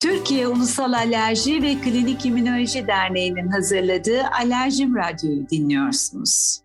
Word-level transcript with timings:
Türkiye 0.00 0.48
Ulusal 0.48 0.92
Alerji 0.92 1.62
ve 1.62 1.74
Klinik 1.74 2.26
İmmünoloji 2.26 2.86
Derneği'nin 2.86 3.48
hazırladığı 3.48 4.22
Alerjim 4.40 4.96
Radyo'yu 4.96 5.48
dinliyorsunuz. 5.48 6.60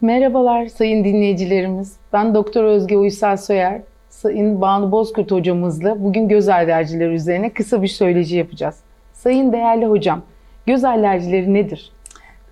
Merhabalar 0.00 0.66
sayın 0.66 1.04
dinleyicilerimiz. 1.04 1.96
Ben 2.12 2.34
Doktor 2.34 2.64
Özge 2.64 2.96
Uysal 2.96 3.36
Soyer. 3.36 3.82
Sayın 4.10 4.60
Banu 4.60 4.92
Bozkurt 4.92 5.30
hocamızla 5.30 6.04
bugün 6.04 6.28
göz 6.28 6.48
alerjileri 6.48 7.14
üzerine 7.14 7.52
kısa 7.52 7.82
bir 7.82 7.88
söyleşi 7.88 8.36
yapacağız. 8.36 8.76
Sayın 9.12 9.52
değerli 9.52 9.86
hocam, 9.86 10.22
göz 10.66 10.84
alerjileri 10.84 11.54
nedir? 11.54 11.92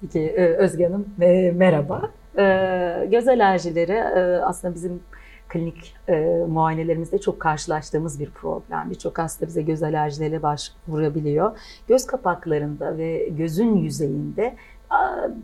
Peki 0.00 0.20
e, 0.20 0.44
Özge 0.44 0.84
Hanım 0.84 1.08
e, 1.20 1.52
merhaba. 1.54 2.10
E, 2.38 3.06
göz 3.10 3.28
alerjileri 3.28 4.04
aslında 4.44 4.74
bizim 4.74 5.00
klinik 5.54 5.96
muayenelerimizde 6.48 7.18
çok 7.18 7.40
karşılaştığımız 7.40 8.20
bir 8.20 8.30
problem. 8.30 8.90
Birçok 8.90 9.18
hasta 9.18 9.46
bize 9.46 9.62
göz 9.62 9.82
alerjileriyle 9.82 10.42
başvurabiliyor. 10.42 11.58
Göz 11.88 12.06
kapaklarında 12.06 12.98
ve 12.98 13.28
gözün 13.28 13.76
yüzeyinde 13.76 14.56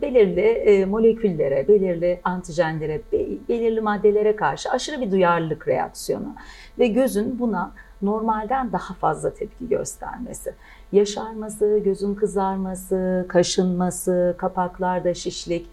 belirli 0.01 0.85
moleküllere, 0.85 1.67
belirli 1.67 2.19
antijenlere, 2.23 3.01
belirli 3.49 3.81
maddelere 3.81 4.35
karşı 4.35 4.69
aşırı 4.71 5.01
bir 5.01 5.11
duyarlılık 5.11 5.67
reaksiyonu 5.67 6.35
ve 6.79 6.87
gözün 6.87 7.39
buna 7.39 7.73
normalden 8.01 8.71
daha 8.71 8.93
fazla 8.93 9.33
tepki 9.33 9.69
göstermesi. 9.69 10.53
Yaşarması, 10.91 11.81
gözün 11.83 12.15
kızarması, 12.15 13.25
kaşınması, 13.29 14.35
kapaklarda 14.37 15.13
şişlik 15.13 15.67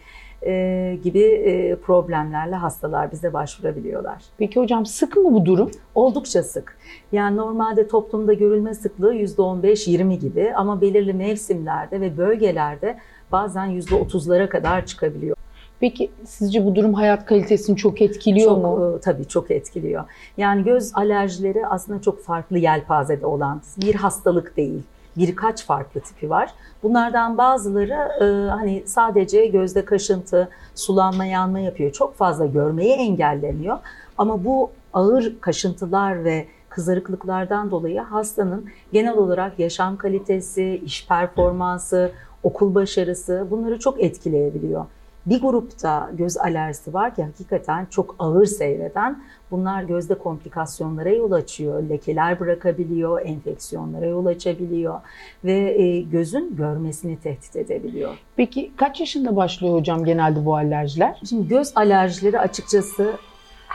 e, 0.47 0.99
gibi 1.05 1.23
e, 1.23 1.77
problemlerle 1.77 2.55
hastalar 2.55 3.13
bize 3.13 3.33
başvurabiliyorlar. 3.33 4.23
Peki 4.39 4.61
hocam 4.61 4.87
sık 4.87 5.17
mı 5.17 5.33
bu 5.33 5.47
durum? 5.47 5.71
Oldukça 5.95 6.43
sık. 6.43 6.79
Yani 7.13 7.37
normalde 7.37 7.89
toplumda 7.89 8.33
görülme 8.33 8.75
sıklığı 8.75 9.15
%15-20 9.15 10.19
gibi 10.19 10.53
ama 10.57 10.81
belirli 10.81 11.13
mevsimlerde 11.13 12.01
ve 12.01 12.17
bölgelerde 12.17 12.99
bazen 13.33 13.69
%30'lara 13.69 14.49
kadar 14.49 14.87
çıkabiliyor. 14.87 15.37
Peki 15.81 16.11
sizce 16.27 16.65
bu 16.65 16.75
durum 16.75 16.95
hayat 16.95 17.27
kalitesini 17.27 17.77
çok 17.77 18.03
etkiliyor 18.03 18.51
çok, 18.51 18.63
mu? 18.63 18.97
E, 18.97 19.01
tabii 19.01 19.25
çok 19.25 19.51
etkiliyor. 19.51 20.05
Yani 20.37 20.65
göz 20.65 20.91
alerjileri 20.95 21.67
aslında 21.67 22.03
çok 22.03 22.23
farklı 22.23 22.59
yelpazede 22.59 23.27
olan 23.27 23.63
bir 23.83 23.95
hastalık 23.95 24.57
değil. 24.57 24.83
Birkaç 25.19 25.65
farklı 25.65 26.01
tipi 26.01 26.31
var. 26.31 26.51
Bunlardan 26.83 27.39
bazıları 27.39 28.09
e, 28.21 28.51
hani 28.51 28.83
sadece 28.87 29.47
gözde 29.47 29.85
kaşıntı, 29.85 30.49
sulanma, 30.75 31.25
yanma 31.25 31.59
yapıyor. 31.59 31.93
Çok 31.93 32.15
fazla 32.15 32.47
görmeyi 32.47 32.93
engelleniyor. 32.93 33.79
Ama 34.19 34.45
bu 34.45 34.71
ağır 34.93 35.35
kaşıntılar 35.41 36.25
ve 36.25 36.47
kızarıklıklardan 36.69 37.71
dolayı 37.71 38.01
hastanın 38.01 38.67
genel 38.93 39.17
olarak 39.17 39.59
yaşam 39.59 39.97
kalitesi, 39.97 40.83
iş 40.85 41.07
performansı, 41.09 42.13
okul 42.43 42.75
başarısı 42.75 43.47
bunları 43.51 43.79
çok 43.79 44.03
etkileyebiliyor. 44.03 44.85
Bir 45.27 45.41
grupta 45.41 46.11
göz 46.13 46.37
alerjisi 46.37 46.95
var 46.95 47.15
ki 47.15 47.23
hakikaten 47.23 47.87
çok 47.91 48.17
ağır 48.19 48.47
seyreden 48.47 49.23
bunlar 49.51 49.83
gözde 49.83 50.15
komplikasyonlara 50.15 51.11
yol 51.11 51.33
açıyor. 51.33 51.83
Lekeler 51.83 52.41
bırakabiliyor, 52.41 53.21
enfeksiyonlara 53.25 54.07
yol 54.07 54.27
açabiliyor 54.27 55.01
ve 55.45 55.83
e, 55.83 56.01
gözün 56.01 56.57
görmesini 56.57 57.17
tehdit 57.17 57.57
edebiliyor. 57.57 58.19
Peki 58.37 58.73
kaç 58.77 59.01
yaşında 59.01 59.37
başlıyor 59.37 59.75
hocam 59.75 60.05
genelde 60.05 60.45
bu 60.47 60.57
alerjiler? 60.57 61.21
Şimdi 61.29 61.49
göz 61.49 61.73
alerjileri 61.77 62.41
açıkçası 62.41 63.13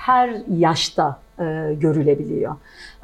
her 0.03 0.41
yaşta 0.57 1.19
e, 1.39 1.73
görülebiliyor. 1.79 2.55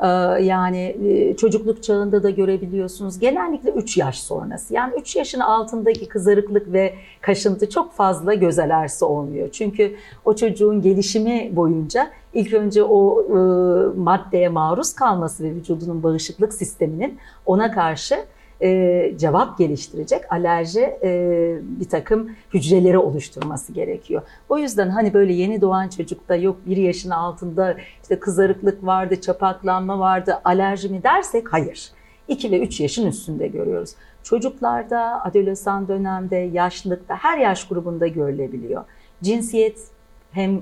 E, 0.01 0.07
yani 0.43 0.95
e, 1.05 1.35
çocukluk 1.35 1.83
çağında 1.83 2.23
da 2.23 2.29
görebiliyorsunuz. 2.29 3.19
Genellikle 3.19 3.69
3 3.69 3.97
yaş 3.97 4.19
sonrası. 4.19 4.73
Yani 4.73 4.93
3 4.99 5.15
yaşın 5.15 5.39
altındaki 5.39 6.07
kızarıklık 6.07 6.73
ve 6.73 6.93
kaşıntı 7.21 7.69
çok 7.69 7.93
fazla 7.93 8.33
göz 8.33 8.59
alerjisi 8.59 9.05
olmuyor. 9.05 9.49
Çünkü 9.51 9.95
o 10.25 10.35
çocuğun 10.35 10.81
gelişimi 10.81 11.55
boyunca 11.55 12.11
ilk 12.33 12.53
önce 12.53 12.83
o 12.83 13.23
e, 13.23 13.37
maddeye 13.99 14.49
maruz 14.49 14.93
kalması 14.93 15.43
ve 15.43 15.55
vücudunun 15.55 16.03
bağışıklık 16.03 16.53
sisteminin 16.53 17.17
ona 17.45 17.71
karşı 17.71 18.15
e, 18.61 19.11
cevap 19.17 19.57
geliştirecek 19.57 20.31
alerji 20.31 20.81
e, 21.03 21.11
bir 21.61 21.89
takım 21.89 22.29
hücreleri 22.53 22.97
oluşturması 22.97 23.73
gerekiyor. 23.73 24.21
O 24.49 24.57
yüzden 24.57 24.89
hani 24.89 25.13
böyle 25.13 25.33
yeni 25.33 25.61
doğan 25.61 25.87
çocukta 25.87 26.35
yok 26.35 26.57
bir 26.65 26.77
yaşın 26.77 27.09
altında 27.09 27.75
işte 28.01 28.19
kızarıklık 28.19 28.85
vardı, 28.85 29.21
çapaklanma 29.21 29.99
vardı, 29.99 30.41
alerji 30.43 30.89
mi 30.89 31.03
dersek 31.03 31.53
hayır. 31.53 31.91
2 32.27 32.51
ve 32.51 32.59
3 32.59 32.79
yaşın 32.79 33.07
üstünde 33.07 33.47
görüyoruz. 33.47 33.95
Çocuklarda, 34.23 35.23
adolesan 35.25 35.87
dönemde, 35.87 36.35
yaşlılıkta 36.35 37.15
her 37.15 37.37
yaş 37.37 37.67
grubunda 37.67 38.07
görülebiliyor. 38.07 38.83
Cinsiyet 39.23 39.79
hem 40.31 40.61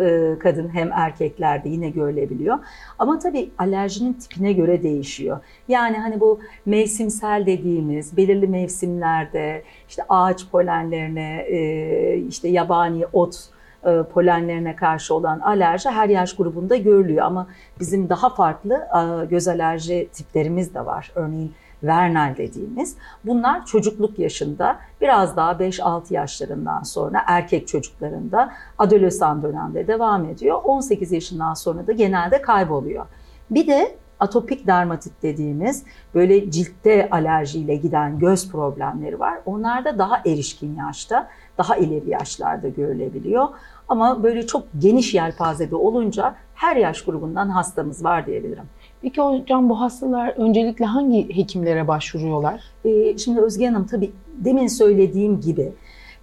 e, 0.00 0.36
kadın 0.40 0.68
hem 0.68 0.92
erkeklerde 0.92 1.68
yine 1.68 1.90
görülebiliyor. 1.90 2.58
Ama 2.98 3.18
tabii 3.18 3.50
alerjinin 3.58 4.12
tipine 4.12 4.52
göre 4.52 4.82
değişiyor. 4.82 5.38
Yani 5.68 5.96
hani 5.96 6.20
bu 6.20 6.40
mevsimsel 6.66 7.46
dediğimiz 7.46 8.16
belirli 8.16 8.48
mevsimlerde 8.48 9.62
işte 9.88 10.02
ağaç 10.08 10.48
polenlerine, 10.50 11.46
e, 11.48 12.18
işte 12.28 12.48
yabani 12.48 13.06
ot 13.12 13.36
e, 13.84 14.02
polenlerine 14.02 14.76
karşı 14.76 15.14
olan 15.14 15.40
alerji 15.40 15.88
her 15.88 16.08
yaş 16.08 16.36
grubunda 16.36 16.76
görülüyor. 16.76 17.24
Ama 17.24 17.46
bizim 17.80 18.08
daha 18.08 18.34
farklı 18.34 18.88
göz 19.30 19.48
alerji 19.48 20.08
tiplerimiz 20.12 20.74
de 20.74 20.86
var. 20.86 21.12
Örneğin 21.14 21.52
vernal 21.82 22.36
dediğimiz. 22.36 22.96
Bunlar 23.24 23.66
çocukluk 23.66 24.18
yaşında 24.18 24.78
biraz 25.00 25.36
daha 25.36 25.52
5-6 25.52 26.14
yaşlarından 26.14 26.82
sonra 26.82 27.22
erkek 27.26 27.68
çocuklarında 27.68 28.52
adolesan 28.78 29.42
dönemde 29.42 29.86
devam 29.86 30.24
ediyor. 30.24 30.60
18 30.64 31.12
yaşından 31.12 31.54
sonra 31.54 31.86
da 31.86 31.92
genelde 31.92 32.42
kayboluyor. 32.42 33.06
Bir 33.50 33.66
de 33.66 33.96
atopik 34.20 34.66
dermatit 34.66 35.12
dediğimiz 35.22 35.84
böyle 36.14 36.50
ciltte 36.50 37.08
alerjiyle 37.10 37.76
giden 37.76 38.18
göz 38.18 38.50
problemleri 38.50 39.20
var. 39.20 39.38
Onlar 39.46 39.84
da 39.84 39.98
daha 39.98 40.22
erişkin 40.26 40.76
yaşta, 40.76 41.28
daha 41.58 41.76
ileri 41.76 42.10
yaşlarda 42.10 42.68
görülebiliyor. 42.68 43.48
Ama 43.88 44.22
böyle 44.22 44.46
çok 44.46 44.62
geniş 44.78 45.14
yelpazede 45.14 45.76
olunca 45.76 46.34
her 46.56 46.76
yaş 46.76 47.02
grubundan 47.02 47.48
hastamız 47.48 48.04
var 48.04 48.26
diyebilirim. 48.26 48.64
Peki 49.02 49.20
hocam 49.20 49.68
bu 49.68 49.80
hastalar 49.80 50.28
öncelikle 50.28 50.84
hangi 50.84 51.36
hekimlere 51.36 51.88
başvuruyorlar? 51.88 52.60
Ee, 52.84 53.18
şimdi 53.18 53.40
Özge 53.40 53.66
Hanım 53.66 53.86
tabii 53.86 54.10
demin 54.38 54.66
söylediğim 54.66 55.40
gibi 55.40 55.72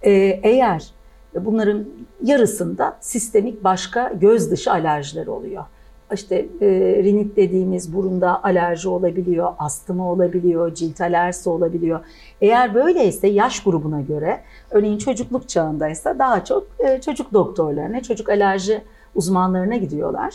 e, 0.02 0.12
eğer 0.42 0.90
bunların 1.40 1.84
yarısında 2.24 2.96
sistemik 3.00 3.64
başka 3.64 4.12
göz 4.20 4.50
dışı 4.50 4.72
alerjiler 4.72 5.26
oluyor. 5.26 5.64
İşte 6.14 6.46
e, 6.60 6.68
rinit 7.04 7.36
dediğimiz 7.36 7.94
burunda 7.94 8.44
alerji 8.44 8.88
olabiliyor, 8.88 9.52
astımı 9.58 10.10
olabiliyor, 10.10 10.74
cilt 10.74 11.00
alerjisi 11.00 11.50
olabiliyor. 11.50 12.00
Eğer 12.40 12.74
böyleyse 12.74 13.26
yaş 13.26 13.62
grubuna 13.62 14.00
göre, 14.00 14.40
örneğin 14.70 14.98
çocukluk 14.98 15.48
çağındaysa 15.48 16.18
daha 16.18 16.44
çok 16.44 16.66
e, 16.78 17.00
çocuk 17.00 17.32
doktorlarına, 17.32 18.02
çocuk 18.02 18.28
alerji 18.28 18.82
uzmanlarına 19.14 19.76
gidiyorlar. 19.76 20.34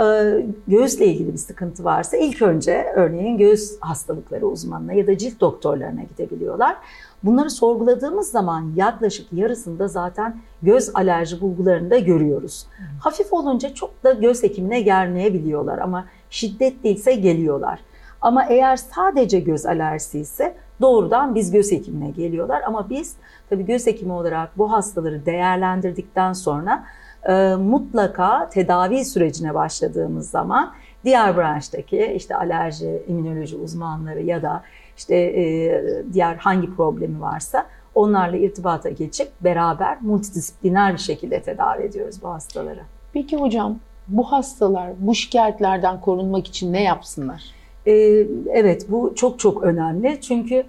Ee, 0.00 0.46
gözle 0.68 1.06
ilgili 1.06 1.32
bir 1.32 1.38
sıkıntı 1.38 1.84
varsa 1.84 2.16
ilk 2.16 2.42
önce 2.42 2.92
örneğin 2.96 3.38
göz 3.38 3.80
hastalıkları 3.80 4.46
uzmanına 4.46 4.92
ya 4.92 5.06
da 5.06 5.18
cilt 5.18 5.40
doktorlarına 5.40 6.02
gidebiliyorlar. 6.02 6.76
Bunları 7.22 7.50
sorguladığımız 7.50 8.30
zaman 8.30 8.72
yaklaşık 8.76 9.32
yarısında 9.32 9.88
zaten 9.88 10.36
göz 10.62 10.90
alerji 10.94 11.40
bulgularını 11.40 11.90
da 11.90 11.98
görüyoruz. 11.98 12.66
Hmm. 12.76 12.86
Hafif 13.00 13.32
olunca 13.32 13.74
çok 13.74 14.04
da 14.04 14.12
göz 14.12 14.42
hekimine 14.42 14.80
gelmeyebiliyorlar 14.80 15.78
ama 15.78 16.04
şiddet 16.30 16.84
değilse 16.84 17.14
geliyorlar. 17.14 17.80
Ama 18.20 18.44
eğer 18.44 18.76
sadece 18.76 19.40
göz 19.40 19.66
alerjisi 19.66 20.18
ise 20.18 20.54
doğrudan 20.80 21.34
biz 21.34 21.50
göz 21.50 21.72
hekimine 21.72 22.10
geliyorlar. 22.10 22.62
Ama 22.66 22.90
biz 22.90 23.16
tabii 23.50 23.66
göz 23.66 23.86
hekimi 23.86 24.12
olarak 24.12 24.58
bu 24.58 24.72
hastaları 24.72 25.26
değerlendirdikten 25.26 26.32
sonra 26.32 26.84
e, 27.28 27.56
mutlaka 27.56 28.48
tedavi 28.48 29.04
sürecine 29.04 29.54
başladığımız 29.54 30.30
zaman 30.30 30.72
diğer 31.04 31.36
branştaki 31.36 32.12
işte 32.16 32.36
alerji, 32.36 33.02
immünoloji 33.08 33.56
uzmanları 33.56 34.22
ya 34.22 34.42
da 34.42 34.62
işte 34.96 35.16
e, 35.16 35.82
diğer 36.12 36.36
hangi 36.36 36.76
problemi 36.76 37.20
varsa 37.20 37.66
onlarla 37.94 38.36
irtibata 38.36 38.90
geçip 38.90 39.28
beraber 39.40 39.98
multidisipliner 40.00 40.92
bir 40.92 40.98
şekilde 40.98 41.42
tedavi 41.42 41.82
ediyoruz 41.82 42.22
bu 42.22 42.28
hastaları. 42.28 42.80
Peki 43.12 43.36
hocam 43.36 43.78
bu 44.08 44.32
hastalar 44.32 44.90
bu 44.98 45.14
şikayetlerden 45.14 46.00
korunmak 46.00 46.46
için 46.46 46.72
ne 46.72 46.82
yapsınlar? 46.82 47.42
Ee, 47.86 48.26
evet 48.52 48.86
bu 48.88 49.12
çok 49.16 49.38
çok 49.38 49.62
önemli 49.62 50.20
çünkü 50.20 50.54
e, 50.54 50.64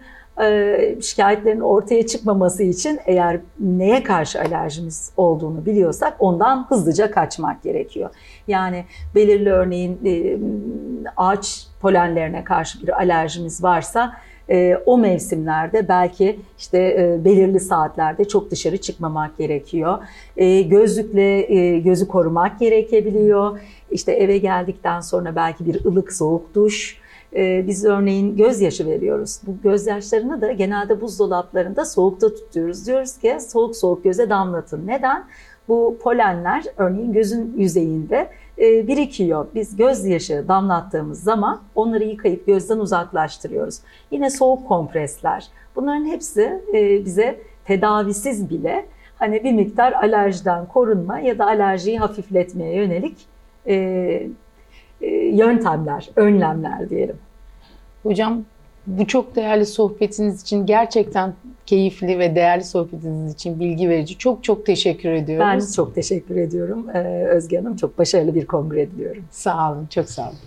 şikayetlerin 1.02 1.60
ortaya 1.60 2.08
çıkmaması 2.08 2.64
için 2.64 3.00
eğer 3.06 3.40
neye 3.60 4.04
karşı 4.04 4.42
alerjimiz 4.42 5.12
olduğunu 5.18 5.66
biliyorsak 5.66 6.16
ondan 6.20 6.66
hızlıca 6.70 7.12
kaçmak 7.12 7.64
gerekiyor. 7.64 8.10
Yani 8.48 8.86
belirli 9.16 9.52
örneğin 9.52 10.00
ağaç 11.18 11.68
polenlerine 11.82 12.44
karşı 12.44 12.82
bir 12.82 12.98
alerjimiz 12.98 13.64
varsa 13.64 14.14
o 14.86 14.98
mevsimlerde 14.98 15.88
belki 15.88 16.40
işte 16.58 17.20
belirli 17.26 17.60
saatlerde 17.60 18.28
çok 18.28 18.52
dışarı 18.52 18.78
çıkmamak 18.78 19.38
gerekiyor. 19.38 19.98
Gözlükle 20.66 21.42
gözü 21.80 22.08
korumak 22.08 22.60
gerekebiliyor. 22.60 23.60
İşte 23.92 24.12
eve 24.12 24.38
geldikten 24.38 25.00
sonra 25.00 25.36
belki 25.36 25.66
bir 25.66 25.86
ılık 25.86 26.14
soğuk 26.14 26.56
duş. 26.56 27.02
E, 27.36 27.68
biz 27.68 27.86
örneğin 27.86 28.38
gözyaşı 28.38 28.86
veriyoruz. 28.86 29.40
Bu 29.48 29.52
gözyaşlarını 29.64 30.42
da 30.42 30.52
genelde 30.52 31.02
buzdolaplarında 31.02 31.86
soğukta 31.86 32.34
tutuyoruz. 32.34 32.88
Diyoruz 32.88 33.18
ki 33.18 33.38
soğuk 33.40 33.76
soğuk 33.76 34.04
göze 34.04 34.30
damlatın. 34.30 34.88
Neden? 34.88 35.26
Bu 35.68 35.98
polenler 36.02 36.64
örneğin 36.78 37.14
gözün 37.14 37.54
yüzeyinde 37.58 38.30
e, 38.58 38.88
birikiyor. 38.88 39.48
Biz 39.56 39.76
gözyaşı 39.76 40.46
damlattığımız 40.48 41.24
zaman 41.24 41.62
onları 41.76 42.04
yıkayıp 42.04 42.48
gözden 42.48 42.78
uzaklaştırıyoruz. 42.78 43.80
Yine 44.12 44.30
soğuk 44.30 44.68
kompresler. 44.68 45.48
Bunların 45.76 46.06
hepsi 46.06 46.62
e, 46.74 47.06
bize 47.06 47.40
tedavisiz 47.66 48.50
bile 48.50 48.86
hani 49.16 49.44
bir 49.44 49.52
miktar 49.54 49.92
alerjiden 49.92 50.66
korunma 50.66 51.20
ya 51.20 51.38
da 51.38 51.46
alerjiyi 51.46 52.00
hafifletmeye 52.00 52.76
yönelik 52.76 53.18
e, 53.68 54.28
yöntemler, 55.34 56.10
önlemler 56.16 56.90
diyelim. 56.90 57.16
Hocam 58.04 58.44
bu 58.88 59.08
çok 59.08 59.36
değerli 59.36 59.66
sohbetiniz 59.66 60.42
için 60.42 60.66
gerçekten 60.66 61.34
keyifli 61.66 62.20
ve 62.20 62.36
değerli 62.36 62.64
sohbetiniz 62.64 63.34
için 63.34 63.60
bilgi 63.60 63.90
verici. 63.90 64.18
Çok 64.18 64.44
çok 64.44 64.66
teşekkür 64.66 65.10
ediyoruz. 65.10 65.48
Ben 65.48 65.76
çok 65.76 65.96
teşekkür 65.96 66.36
ediyorum 66.36 66.88
Özge 67.30 67.58
Hanım. 67.58 67.76
Çok 67.76 67.98
başarılı 67.98 68.36
bir 68.36 68.46
kongre 68.46 68.92
diliyorum. 68.92 69.24
Sağ 69.32 69.72
olun, 69.72 69.88
çok 69.90 70.10
sağ 70.10 70.24
olun. 70.24 70.38